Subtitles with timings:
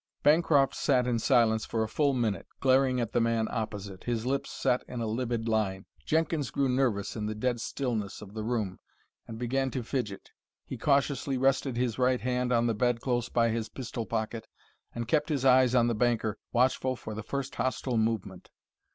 [0.23, 4.49] Bancroft sat in silence for a full minute, glaring at the man opposite, his lips
[4.49, 5.85] set in a livid line.
[6.07, 8.79] Jenkins grew nervous in the dead stillness of the room,
[9.27, 10.31] and began to fidget.
[10.65, 14.47] He cautiously rested his right hand on the bed close by his pistol pocket,
[14.95, 18.49] and kept his eyes on the banker, watchful for the first hostile movement.